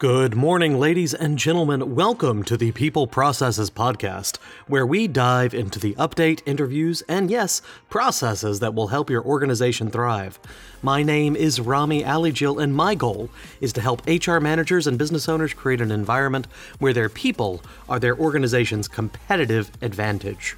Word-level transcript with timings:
Good 0.00 0.34
morning, 0.34 0.80
ladies 0.80 1.12
and 1.12 1.38
gentlemen. 1.38 1.94
Welcome 1.94 2.42
to 2.44 2.56
the 2.56 2.72
People 2.72 3.06
Processes 3.06 3.68
Podcast, 3.68 4.38
where 4.66 4.86
we 4.86 5.06
dive 5.06 5.52
into 5.52 5.78
the 5.78 5.92
update, 5.96 6.40
interviews, 6.46 7.02
and 7.02 7.30
yes, 7.30 7.60
processes 7.90 8.60
that 8.60 8.72
will 8.72 8.86
help 8.86 9.10
your 9.10 9.22
organization 9.22 9.90
thrive. 9.90 10.38
My 10.80 11.02
name 11.02 11.36
is 11.36 11.60
Rami 11.60 12.02
Alijil, 12.02 12.62
and 12.62 12.74
my 12.74 12.94
goal 12.94 13.28
is 13.60 13.74
to 13.74 13.82
help 13.82 14.00
HR 14.06 14.38
managers 14.38 14.86
and 14.86 14.96
business 14.96 15.28
owners 15.28 15.52
create 15.52 15.82
an 15.82 15.90
environment 15.90 16.46
where 16.78 16.94
their 16.94 17.10
people 17.10 17.60
are 17.86 18.00
their 18.00 18.16
organization's 18.16 18.88
competitive 18.88 19.70
advantage. 19.82 20.56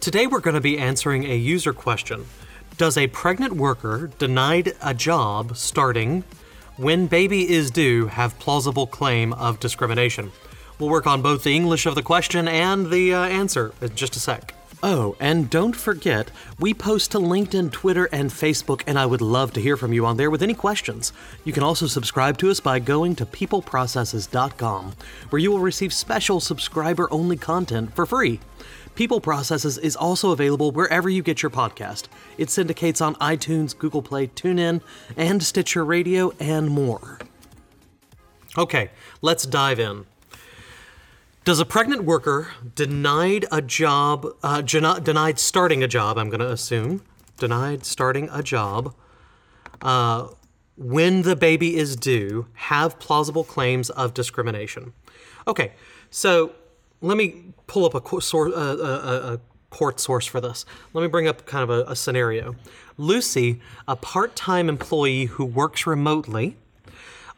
Today, 0.00 0.26
we're 0.26 0.40
going 0.40 0.54
to 0.54 0.62
be 0.62 0.78
answering 0.78 1.24
a 1.24 1.36
user 1.36 1.74
question 1.74 2.24
Does 2.78 2.96
a 2.96 3.08
pregnant 3.08 3.56
worker 3.56 4.10
denied 4.18 4.72
a 4.82 4.94
job 4.94 5.54
starting 5.54 6.24
when 6.78 7.08
baby 7.08 7.50
is 7.50 7.72
due 7.72 8.06
have 8.06 8.38
plausible 8.38 8.86
claim 8.86 9.32
of 9.32 9.58
discrimination? 9.58 10.30
We'll 10.78 10.90
work 10.90 11.08
on 11.08 11.22
both 11.22 11.42
the 11.42 11.54
English 11.54 11.86
of 11.86 11.96
the 11.96 12.02
question 12.02 12.46
and 12.46 12.90
the 12.90 13.12
uh, 13.12 13.24
answer 13.24 13.72
in 13.80 13.96
just 13.96 14.14
a 14.14 14.20
sec. 14.20 14.54
Oh, 14.80 15.16
and 15.18 15.50
don't 15.50 15.74
forget, 15.74 16.30
we 16.60 16.72
post 16.72 17.10
to 17.10 17.18
LinkedIn, 17.18 17.72
Twitter, 17.72 18.08
and 18.12 18.30
Facebook, 18.30 18.82
and 18.86 18.96
I 18.96 19.06
would 19.06 19.20
love 19.20 19.52
to 19.54 19.60
hear 19.60 19.76
from 19.76 19.92
you 19.92 20.06
on 20.06 20.16
there 20.16 20.30
with 20.30 20.40
any 20.40 20.54
questions. 20.54 21.12
You 21.44 21.52
can 21.52 21.64
also 21.64 21.88
subscribe 21.88 22.38
to 22.38 22.50
us 22.50 22.60
by 22.60 22.78
going 22.78 23.16
to 23.16 23.26
peopleprocesses.com, 23.26 24.92
where 25.30 25.40
you 25.40 25.50
will 25.50 25.58
receive 25.58 25.92
special 25.92 26.38
subscriber 26.38 27.08
only 27.12 27.36
content 27.36 27.92
for 27.96 28.06
free. 28.06 28.38
People 28.94 29.20
Processes 29.20 29.78
is 29.78 29.96
also 29.96 30.30
available 30.30 30.70
wherever 30.70 31.08
you 31.08 31.22
get 31.22 31.42
your 31.42 31.50
podcast. 31.50 32.06
It 32.36 32.50
syndicates 32.50 33.00
on 33.00 33.16
iTunes, 33.16 33.76
Google 33.76 34.02
Play, 34.02 34.28
TuneIn, 34.28 34.80
and 35.16 35.42
Stitcher 35.42 35.84
Radio, 35.84 36.32
and 36.38 36.68
more. 36.68 37.18
Okay, 38.56 38.90
let's 39.22 39.44
dive 39.44 39.80
in. 39.80 40.04
Does 41.48 41.60
a 41.60 41.64
pregnant 41.64 42.04
worker 42.04 42.48
denied 42.74 43.46
a 43.50 43.62
job, 43.62 44.26
uh, 44.42 44.60
denied 44.60 45.38
starting 45.38 45.82
a 45.82 45.88
job, 45.88 46.18
I'm 46.18 46.28
going 46.28 46.40
to 46.40 46.50
assume, 46.50 47.02
denied 47.38 47.86
starting 47.86 48.28
a 48.30 48.42
job, 48.42 48.94
uh, 49.80 50.28
when 50.76 51.22
the 51.22 51.34
baby 51.34 51.74
is 51.74 51.96
due, 51.96 52.48
have 52.52 52.98
plausible 52.98 53.44
claims 53.44 53.88
of 53.88 54.12
discrimination? 54.12 54.92
Okay, 55.46 55.72
so 56.10 56.52
let 57.00 57.16
me 57.16 57.54
pull 57.66 57.86
up 57.86 57.94
a, 57.94 58.02
co- 58.02 58.20
sor- 58.20 58.54
uh, 58.54 58.76
a, 58.76 59.32
a 59.32 59.40
court 59.70 60.00
source 60.00 60.26
for 60.26 60.42
this. 60.42 60.66
Let 60.92 61.00
me 61.00 61.08
bring 61.08 61.28
up 61.28 61.46
kind 61.46 61.62
of 61.62 61.70
a, 61.70 61.90
a 61.90 61.96
scenario. 61.96 62.56
Lucy, 62.98 63.62
a 63.88 63.96
part 63.96 64.36
time 64.36 64.68
employee 64.68 65.24
who 65.24 65.46
works 65.46 65.86
remotely, 65.86 66.58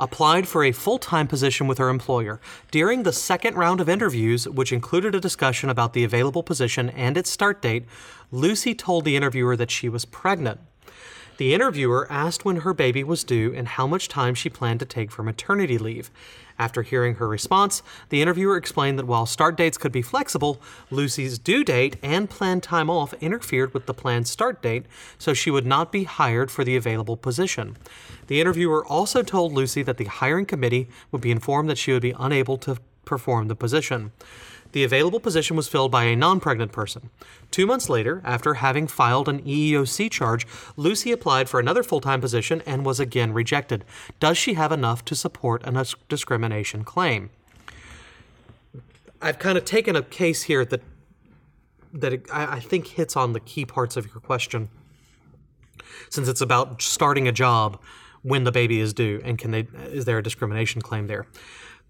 applied 0.00 0.48
for 0.48 0.64
a 0.64 0.72
full 0.72 0.98
time 0.98 1.28
position 1.28 1.66
with 1.66 1.78
her 1.78 1.88
employer. 1.88 2.40
During 2.70 3.02
the 3.02 3.12
second 3.12 3.54
round 3.56 3.80
of 3.80 3.88
interviews, 3.88 4.48
which 4.48 4.72
included 4.72 5.14
a 5.14 5.20
discussion 5.20 5.68
about 5.68 5.92
the 5.92 6.04
available 6.04 6.42
position 6.42 6.90
and 6.90 7.16
its 7.16 7.30
start 7.30 7.62
date, 7.62 7.84
Lucy 8.32 8.74
told 8.74 9.04
the 9.04 9.16
interviewer 9.16 9.56
that 9.56 9.70
she 9.70 9.88
was 9.88 10.04
pregnant. 10.04 10.60
The 11.40 11.54
interviewer 11.54 12.06
asked 12.10 12.44
when 12.44 12.56
her 12.56 12.74
baby 12.74 13.02
was 13.02 13.24
due 13.24 13.54
and 13.54 13.66
how 13.66 13.86
much 13.86 14.08
time 14.08 14.34
she 14.34 14.50
planned 14.50 14.78
to 14.80 14.84
take 14.84 15.10
for 15.10 15.22
maternity 15.22 15.78
leave. 15.78 16.10
After 16.58 16.82
hearing 16.82 17.14
her 17.14 17.26
response, 17.26 17.82
the 18.10 18.20
interviewer 18.20 18.58
explained 18.58 18.98
that 18.98 19.06
while 19.06 19.24
start 19.24 19.56
dates 19.56 19.78
could 19.78 19.90
be 19.90 20.02
flexible, 20.02 20.60
Lucy's 20.90 21.38
due 21.38 21.64
date 21.64 21.96
and 22.02 22.28
planned 22.28 22.62
time 22.62 22.90
off 22.90 23.14
interfered 23.22 23.72
with 23.72 23.86
the 23.86 23.94
planned 23.94 24.28
start 24.28 24.60
date, 24.60 24.84
so 25.16 25.32
she 25.32 25.50
would 25.50 25.64
not 25.64 25.90
be 25.90 26.04
hired 26.04 26.50
for 26.50 26.62
the 26.62 26.76
available 26.76 27.16
position. 27.16 27.78
The 28.26 28.42
interviewer 28.42 28.84
also 28.84 29.22
told 29.22 29.54
Lucy 29.54 29.82
that 29.82 29.96
the 29.96 30.04
hiring 30.04 30.44
committee 30.44 30.90
would 31.10 31.22
be 31.22 31.30
informed 31.30 31.70
that 31.70 31.78
she 31.78 31.94
would 31.94 32.02
be 32.02 32.14
unable 32.18 32.58
to 32.58 32.76
perform 33.06 33.48
the 33.48 33.56
position. 33.56 34.12
The 34.72 34.84
available 34.84 35.20
position 35.20 35.56
was 35.56 35.68
filled 35.68 35.90
by 35.90 36.04
a 36.04 36.16
non 36.16 36.40
pregnant 36.40 36.72
person. 36.72 37.10
Two 37.50 37.66
months 37.66 37.88
later, 37.88 38.22
after 38.24 38.54
having 38.54 38.86
filed 38.86 39.28
an 39.28 39.42
EEOC 39.42 40.10
charge, 40.10 40.46
Lucy 40.76 41.12
applied 41.12 41.48
for 41.48 41.58
another 41.58 41.82
full 41.82 42.00
time 42.00 42.20
position 42.20 42.62
and 42.66 42.84
was 42.84 43.00
again 43.00 43.32
rejected. 43.32 43.84
Does 44.20 44.38
she 44.38 44.54
have 44.54 44.72
enough 44.72 45.04
to 45.06 45.14
support 45.14 45.62
a 45.64 45.86
discrimination 46.08 46.84
claim? 46.84 47.30
I've 49.22 49.38
kind 49.38 49.58
of 49.58 49.64
taken 49.64 49.96
a 49.96 50.02
case 50.02 50.44
here 50.44 50.64
that 50.64 50.82
that 51.92 52.22
I 52.32 52.60
think 52.60 52.86
hits 52.86 53.16
on 53.16 53.32
the 53.32 53.40
key 53.40 53.64
parts 53.64 53.96
of 53.96 54.06
your 54.06 54.20
question, 54.20 54.68
since 56.08 56.28
it's 56.28 56.40
about 56.40 56.80
starting 56.80 57.26
a 57.26 57.32
job 57.32 57.80
when 58.22 58.44
the 58.44 58.52
baby 58.52 58.80
is 58.80 58.92
due, 58.92 59.20
and 59.24 59.38
can 59.38 59.50
they 59.50 59.66
is 59.88 60.04
there 60.04 60.18
a 60.18 60.22
discrimination 60.22 60.80
claim 60.80 61.08
there? 61.08 61.26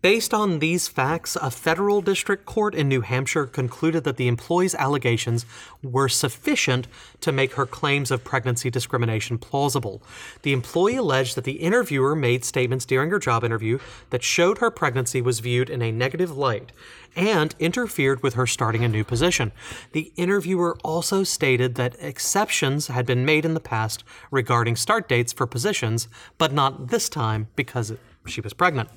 Based 0.03 0.33
on 0.33 0.61
these 0.61 0.88
facts, 0.88 1.37
a 1.37 1.50
federal 1.50 2.00
district 2.00 2.47
court 2.47 2.75
in 2.75 2.88
New 2.88 3.03
Hampshire 3.03 3.44
concluded 3.44 4.03
that 4.05 4.16
the 4.16 4.28
employee's 4.28 4.75
allegations 4.75 5.44
were 5.83 6.09
sufficient 6.09 6.88
to 7.21 7.33
make 7.33 7.53
her 7.53 7.66
claims 7.66 8.11
of 8.11 8.25
pregnancy 8.25 8.71
discrimination 8.71 9.37
plausible. 9.37 10.03
The 10.41 10.55
employee 10.55 10.97
alleged 10.97 11.34
that 11.34 11.44
the 11.44 11.61
interviewer 11.61 12.16
made 12.16 12.47
statements 12.47 12.87
during 12.87 13.11
her 13.11 13.19
job 13.19 13.44
interview 13.44 13.78
that 14.09 14.22
showed 14.22 14.56
her 14.59 14.71
pregnancy 14.71 15.21
was 15.21 15.41
viewed 15.41 15.69
in 15.69 15.83
a 15.83 15.93
negative 15.93 16.34
light 16.34 16.72
and 17.15 17.55
interfered 17.59 18.22
with 18.22 18.34
her 18.34 18.47
starting 18.47 18.82
a 18.82 18.88
new 18.88 19.05
position. 19.05 19.53
The 19.93 20.12
interviewer 20.17 20.78
also 20.82 21.25
stated 21.25 21.75
that 21.75 21.97
exceptions 22.00 22.87
had 22.87 23.05
been 23.05 23.27
made 23.27 23.44
in 23.44 23.53
the 23.53 23.61
past 23.61 24.03
regarding 24.31 24.77
start 24.77 25.11
dates 25.11 25.34
for 25.34 25.47
positions, 25.47 26.09
but 26.38 26.55
not 26.55 26.88
this 26.88 27.11
time 27.11 27.49
because 27.55 27.93
she 28.25 28.41
was 28.41 28.55
pregnant. 28.55 28.88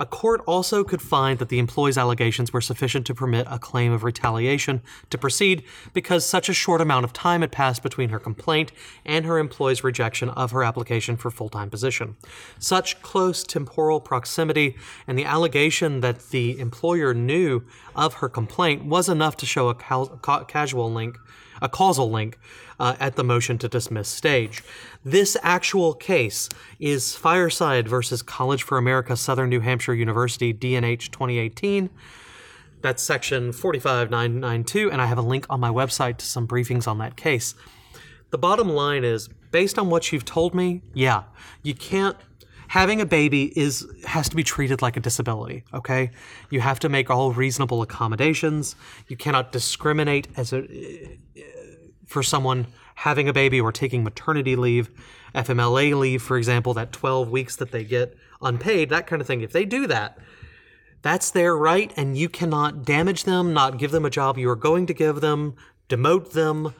A 0.00 0.06
court 0.06 0.40
also 0.46 0.82
could 0.82 1.02
find 1.02 1.38
that 1.38 1.50
the 1.50 1.58
employee's 1.58 1.98
allegations 1.98 2.54
were 2.54 2.62
sufficient 2.62 3.04
to 3.04 3.14
permit 3.14 3.46
a 3.50 3.58
claim 3.58 3.92
of 3.92 4.02
retaliation 4.02 4.80
to 5.10 5.18
proceed 5.18 5.62
because 5.92 6.24
such 6.24 6.48
a 6.48 6.54
short 6.54 6.80
amount 6.80 7.04
of 7.04 7.12
time 7.12 7.42
had 7.42 7.52
passed 7.52 7.82
between 7.82 8.08
her 8.08 8.18
complaint 8.18 8.72
and 9.04 9.26
her 9.26 9.38
employee's 9.38 9.84
rejection 9.84 10.30
of 10.30 10.52
her 10.52 10.64
application 10.64 11.18
for 11.18 11.30
full-time 11.30 11.68
position. 11.68 12.16
Such 12.58 13.02
close 13.02 13.44
temporal 13.44 14.00
proximity 14.00 14.74
and 15.06 15.18
the 15.18 15.26
allegation 15.26 16.00
that 16.00 16.30
the 16.30 16.58
employer 16.58 17.12
knew 17.12 17.62
of 17.94 18.14
her 18.14 18.30
complaint 18.30 18.86
was 18.86 19.06
enough 19.06 19.36
to 19.36 19.44
show 19.44 19.68
a 19.68 19.74
ca- 19.74 20.44
casual 20.44 20.90
link 20.90 21.18
a 21.60 21.68
causal 21.68 22.10
link 22.10 22.38
uh, 22.78 22.96
at 22.98 23.16
the 23.16 23.24
motion 23.24 23.58
to 23.58 23.68
dismiss 23.68 24.08
stage. 24.08 24.62
This 25.04 25.36
actual 25.42 25.94
case 25.94 26.48
is 26.78 27.14
Fireside 27.14 27.88
versus 27.88 28.22
College 28.22 28.62
for 28.62 28.78
America 28.78 29.16
Southern 29.16 29.50
New 29.50 29.60
Hampshire 29.60 29.94
University 29.94 30.52
DNH 30.54 31.10
2018. 31.10 31.90
That's 32.82 33.02
section 33.02 33.52
45992, 33.52 34.90
and 34.90 35.02
I 35.02 35.06
have 35.06 35.18
a 35.18 35.22
link 35.22 35.46
on 35.50 35.60
my 35.60 35.68
website 35.68 36.16
to 36.18 36.24
some 36.24 36.48
briefings 36.48 36.88
on 36.88 36.98
that 36.98 37.16
case. 37.16 37.54
The 38.30 38.38
bottom 38.38 38.70
line 38.70 39.04
is 39.04 39.28
based 39.50 39.78
on 39.78 39.90
what 39.90 40.12
you've 40.12 40.24
told 40.24 40.54
me, 40.54 40.82
yeah, 40.94 41.24
you 41.62 41.74
can't 41.74 42.16
having 42.70 43.00
a 43.00 43.06
baby 43.06 43.52
is 43.58 43.84
has 44.04 44.28
to 44.28 44.36
be 44.36 44.44
treated 44.44 44.80
like 44.80 44.96
a 44.96 45.00
disability 45.00 45.64
okay 45.74 46.08
you 46.50 46.60
have 46.60 46.78
to 46.78 46.88
make 46.88 47.10
all 47.10 47.32
reasonable 47.32 47.82
accommodations 47.82 48.76
you 49.08 49.16
cannot 49.16 49.50
discriminate 49.50 50.28
as 50.36 50.52
a 50.52 50.64
for 52.10 52.24
someone 52.24 52.66
having 52.96 53.28
a 53.28 53.32
baby 53.32 53.60
or 53.60 53.70
taking 53.70 54.02
maternity 54.02 54.56
leave 54.56 54.90
fmla 55.34 55.96
leave 55.96 56.20
for 56.20 56.36
example 56.36 56.74
that 56.74 56.90
12 56.92 57.30
weeks 57.30 57.54
that 57.56 57.70
they 57.70 57.84
get 57.84 58.16
unpaid 58.42 58.90
that 58.90 59.06
kind 59.06 59.22
of 59.22 59.28
thing. 59.28 59.42
If 59.42 59.52
they 59.52 59.64
do 59.64 59.86
that 59.86 60.18
that's 61.02 61.30
their 61.30 61.56
right 61.56 61.92
and 61.96 62.18
you 62.18 62.28
cannot 62.28 62.84
damage 62.84 63.24
them 63.24 63.54
not 63.54 63.78
give 63.78 63.92
them 63.92 64.04
a 64.04 64.10
job 64.10 64.38
you 64.38 64.50
are 64.50 64.56
going 64.56 64.86
to 64.86 64.94
give 64.94 65.20
them 65.20 65.54
demote 65.88 66.32
them 66.32 66.74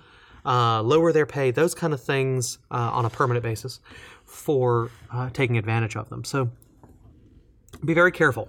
uh, 0.44 0.82
lower 0.82 1.12
their 1.12 1.26
pay 1.26 1.52
those 1.52 1.76
kind 1.76 1.92
of 1.92 2.02
things 2.02 2.58
uh, 2.72 2.90
on 2.92 3.04
a 3.04 3.10
permanent 3.10 3.44
basis 3.44 3.78
for 4.24 4.90
uh, 5.12 5.28
taking 5.30 5.58
advantage 5.58 5.96
of 5.96 6.08
them. 6.08 6.24
So 6.24 6.50
be 7.84 7.94
very 7.94 8.12
careful 8.12 8.48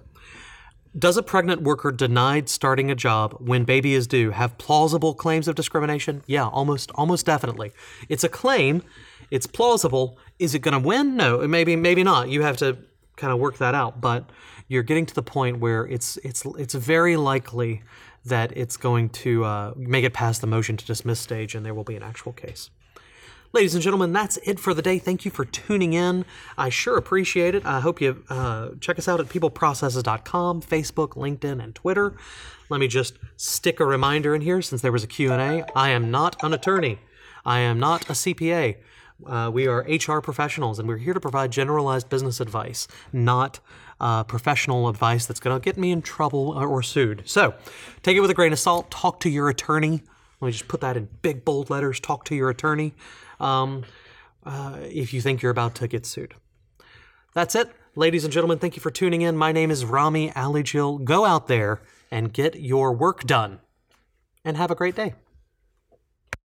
does 0.97 1.17
a 1.17 1.23
pregnant 1.23 1.61
worker 1.61 1.91
denied 1.91 2.49
starting 2.49 2.91
a 2.91 2.95
job 2.95 3.35
when 3.39 3.63
baby 3.63 3.93
is 3.93 4.07
due 4.07 4.31
have 4.31 4.57
plausible 4.57 5.13
claims 5.13 5.47
of 5.47 5.55
discrimination? 5.55 6.23
Yeah 6.27 6.47
almost 6.47 6.91
almost 6.95 7.25
definitely. 7.25 7.71
It's 8.09 8.23
a 8.23 8.29
claim. 8.29 8.83
It's 9.29 9.47
plausible. 9.47 10.17
Is 10.39 10.53
it 10.53 10.59
going 10.59 10.73
to 10.73 10.85
win? 10.85 11.15
No 11.15 11.47
maybe 11.47 11.75
maybe 11.75 12.03
not. 12.03 12.29
You 12.29 12.41
have 12.41 12.57
to 12.57 12.77
kind 13.15 13.31
of 13.31 13.39
work 13.39 13.57
that 13.57 13.75
out. 13.75 14.01
But 14.01 14.29
you're 14.67 14.83
getting 14.83 15.05
to 15.05 15.15
the 15.15 15.23
point 15.23 15.59
where 15.59 15.85
it's 15.85 16.17
it's 16.17 16.45
it's 16.57 16.73
very 16.73 17.15
likely 17.15 17.83
that 18.25 18.55
it's 18.55 18.77
going 18.77 19.09
to 19.09 19.43
uh, 19.45 19.73
make 19.75 20.03
it 20.03 20.13
past 20.13 20.41
the 20.41 20.47
motion 20.47 20.77
to 20.77 20.85
dismiss 20.85 21.19
stage 21.19 21.55
and 21.55 21.65
there 21.65 21.73
will 21.73 21.83
be 21.83 21.95
an 21.95 22.03
actual 22.03 22.33
case. 22.33 22.69
Ladies 23.53 23.73
and 23.75 23.83
gentlemen, 23.83 24.13
that's 24.13 24.37
it 24.45 24.61
for 24.61 24.73
the 24.73 24.81
day. 24.81 24.97
Thank 24.97 25.25
you 25.25 25.31
for 25.31 25.43
tuning 25.43 25.91
in. 25.91 26.23
I 26.57 26.69
sure 26.69 26.95
appreciate 26.95 27.53
it. 27.53 27.65
I 27.65 27.81
hope 27.81 27.99
you 27.99 28.23
uh, 28.29 28.69
check 28.79 28.97
us 28.97 29.09
out 29.09 29.19
at 29.19 29.25
peopleprocesses.com, 29.25 30.61
Facebook, 30.61 31.09
LinkedIn, 31.09 31.61
and 31.61 31.75
Twitter. 31.75 32.15
Let 32.69 32.79
me 32.79 32.87
just 32.87 33.19
stick 33.35 33.81
a 33.81 33.85
reminder 33.85 34.33
in 34.33 34.39
here 34.39 34.61
since 34.61 34.81
there 34.81 34.93
was 34.93 35.03
a 35.03 35.07
Q&A. 35.07 35.65
I 35.75 35.89
am 35.89 36.09
not 36.09 36.41
an 36.45 36.53
attorney. 36.53 36.99
I 37.45 37.59
am 37.59 37.77
not 37.77 38.09
a 38.09 38.13
CPA. 38.13 38.77
Uh, 39.25 39.51
we 39.53 39.67
are 39.67 39.85
HR 39.85 40.21
professionals, 40.21 40.79
and 40.79 40.87
we're 40.87 40.95
here 40.95 41.13
to 41.13 41.19
provide 41.19 41.51
generalized 41.51 42.07
business 42.07 42.39
advice, 42.39 42.87
not 43.11 43.59
uh, 43.99 44.23
professional 44.23 44.87
advice 44.87 45.25
that's 45.25 45.41
going 45.41 45.59
to 45.59 45.63
get 45.63 45.77
me 45.77 45.91
in 45.91 46.01
trouble 46.01 46.51
or, 46.57 46.67
or 46.69 46.81
sued. 46.81 47.23
So 47.25 47.53
take 48.01 48.15
it 48.15 48.21
with 48.21 48.31
a 48.31 48.33
grain 48.33 48.53
of 48.53 48.59
salt. 48.59 48.89
Talk 48.89 49.19
to 49.19 49.29
your 49.29 49.49
attorney. 49.49 50.03
Let 50.41 50.47
me 50.47 50.51
just 50.51 50.67
put 50.67 50.81
that 50.81 50.97
in 50.97 51.07
big 51.21 51.45
bold 51.45 51.69
letters. 51.69 51.99
Talk 51.99 52.25
to 52.25 52.35
your 52.35 52.49
attorney 52.49 52.93
um, 53.39 53.83
uh, 54.43 54.77
if 54.81 55.13
you 55.13 55.21
think 55.21 55.41
you're 55.41 55.51
about 55.51 55.75
to 55.75 55.87
get 55.87 56.05
sued. 56.05 56.33
That's 57.33 57.55
it. 57.55 57.69
Ladies 57.95 58.23
and 58.23 58.33
gentlemen, 58.33 58.57
thank 58.57 58.75
you 58.75 58.81
for 58.81 58.89
tuning 58.89 59.21
in. 59.21 59.37
My 59.37 59.51
name 59.51 59.69
is 59.69 59.85
Rami 59.85 60.31
Alijil. 60.31 61.03
Go 61.03 61.25
out 61.25 61.47
there 61.47 61.81
and 62.09 62.33
get 62.33 62.59
your 62.59 62.91
work 62.91 63.23
done 63.23 63.59
and 64.43 64.57
have 64.57 64.71
a 64.71 64.75
great 64.75 64.95
day. 64.95 65.13